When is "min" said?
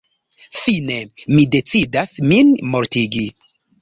2.33-2.51